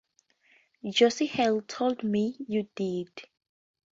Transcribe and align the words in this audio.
Josie 0.83 1.27
Hale 1.27 1.61
told 1.61 2.03
me 2.03 2.35
you 2.47 2.67
did. 2.73 3.11